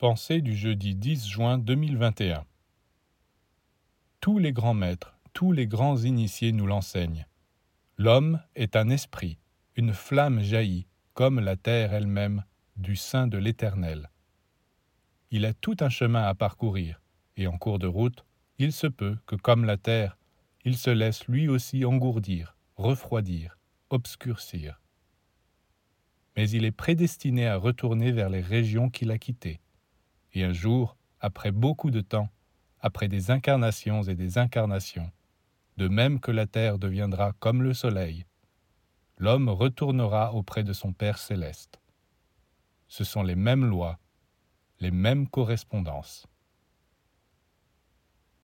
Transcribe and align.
Pensée 0.00 0.40
du 0.40 0.56
jeudi 0.56 0.94
10 0.94 1.28
juin 1.28 1.58
2021 1.58 2.46
Tous 4.22 4.38
les 4.38 4.50
grands 4.50 4.72
maîtres, 4.72 5.18
tous 5.34 5.52
les 5.52 5.66
grands 5.66 5.98
initiés 5.98 6.52
nous 6.52 6.66
l'enseignent. 6.66 7.26
L'homme 7.98 8.40
est 8.54 8.76
un 8.76 8.88
esprit, 8.88 9.36
une 9.76 9.92
flamme 9.92 10.40
jaillie, 10.40 10.86
comme 11.12 11.38
la 11.38 11.56
terre 11.56 11.92
elle-même, 11.92 12.44
du 12.78 12.96
sein 12.96 13.26
de 13.26 13.36
l'Éternel. 13.36 14.10
Il 15.30 15.44
a 15.44 15.52
tout 15.52 15.76
un 15.80 15.90
chemin 15.90 16.22
à 16.22 16.34
parcourir, 16.34 17.02
et 17.36 17.46
en 17.46 17.58
cours 17.58 17.78
de 17.78 17.86
route, 17.86 18.24
il 18.56 18.72
se 18.72 18.86
peut 18.86 19.18
que, 19.26 19.36
comme 19.36 19.66
la 19.66 19.76
terre, 19.76 20.16
il 20.64 20.78
se 20.78 20.88
laisse 20.88 21.28
lui 21.28 21.46
aussi 21.46 21.84
engourdir, 21.84 22.56
refroidir, 22.76 23.58
obscurcir. 23.90 24.80
Mais 26.38 26.48
il 26.48 26.64
est 26.64 26.72
prédestiné 26.72 27.46
à 27.46 27.58
retourner 27.58 28.12
vers 28.12 28.30
les 28.30 28.40
régions 28.40 28.88
qu'il 28.88 29.10
a 29.10 29.18
quittées 29.18 29.60
et 30.32 30.44
un 30.44 30.52
jour, 30.52 30.96
après 31.20 31.50
beaucoup 31.50 31.90
de 31.90 32.00
temps, 32.00 32.28
après 32.80 33.08
des 33.08 33.30
incarnations 33.30 34.02
et 34.02 34.14
des 34.14 34.38
incarnations, 34.38 35.10
de 35.76 35.88
même 35.88 36.20
que 36.20 36.30
la 36.30 36.46
terre 36.46 36.78
deviendra 36.78 37.32
comme 37.40 37.62
le 37.62 37.74
soleil, 37.74 38.24
l'homme 39.18 39.48
retournera 39.48 40.34
auprès 40.34 40.64
de 40.64 40.72
son 40.72 40.92
Père 40.92 41.18
céleste. 41.18 41.80
Ce 42.88 43.04
sont 43.04 43.22
les 43.22 43.36
mêmes 43.36 43.64
lois, 43.64 43.98
les 44.80 44.90
mêmes 44.90 45.28
correspondances. 45.28 46.26